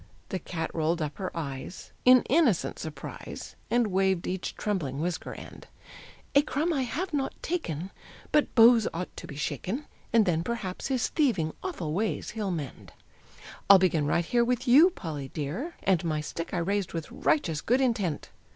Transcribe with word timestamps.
The 0.29 0.39
cat 0.39 0.71
rolled 0.73 0.99
up 0.99 1.19
her 1.19 1.29
eyes 1.37 1.91
In 2.05 2.23
innocent 2.23 2.79
surprise, 2.79 3.55
And 3.69 3.85
waved 3.85 4.25
each 4.25 4.55
trembling 4.55 4.99
whisker 4.99 5.35
end. 5.35 5.67
"A 6.33 6.41
crumb 6.41 6.73
I 6.73 6.81
have 6.81 7.13
not 7.13 7.35
taken, 7.43 7.91
But 8.31 8.55
Bose 8.55 8.87
ought 8.95 9.15
to 9.15 9.27
be 9.27 9.35
shaken. 9.35 9.85
And 10.11 10.25
then, 10.25 10.43
perhaps, 10.43 10.87
his 10.87 11.09
thieving, 11.09 11.53
awful 11.61 11.93
ways 11.93 12.31
he'll 12.31 12.49
mend." 12.49 12.93
"I'll 13.69 13.77
begin 13.77 14.07
right 14.07 14.25
here 14.25 14.43
With 14.43 14.67
you, 14.67 14.89
Polly, 14.89 15.27
dear," 15.27 15.75
And 15.83 16.03
my 16.03 16.19
stick 16.19 16.51
I 16.51 16.57
raised 16.57 16.93
with 16.93 17.11
righteous 17.11 17.61
good 17.61 17.79
intent. 17.79 18.31